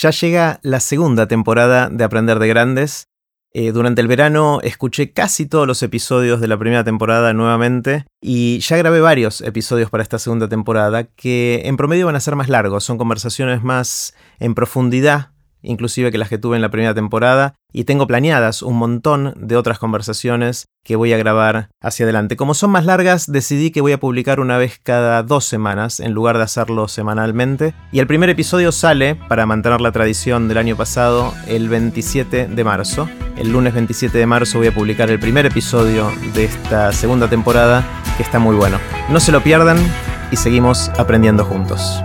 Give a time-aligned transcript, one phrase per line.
[0.00, 3.08] Ya llega la segunda temporada de Aprender de Grandes.
[3.52, 8.60] Eh, durante el verano escuché casi todos los episodios de la primera temporada nuevamente y
[8.60, 12.48] ya grabé varios episodios para esta segunda temporada que en promedio van a ser más
[12.48, 17.54] largos, son conversaciones más en profundidad inclusive que las que tuve en la primera temporada,
[17.72, 22.36] y tengo planeadas un montón de otras conversaciones que voy a grabar hacia adelante.
[22.36, 26.12] Como son más largas, decidí que voy a publicar una vez cada dos semanas, en
[26.12, 30.76] lugar de hacerlo semanalmente, y el primer episodio sale, para mantener la tradición del año
[30.76, 33.08] pasado, el 27 de marzo.
[33.36, 37.84] El lunes 27 de marzo voy a publicar el primer episodio de esta segunda temporada,
[38.16, 38.78] que está muy bueno.
[39.08, 39.78] No se lo pierdan
[40.30, 42.02] y seguimos aprendiendo juntos.